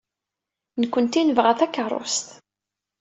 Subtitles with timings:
[0.81, 2.27] Nekkenti nebɣa takeṛṛust.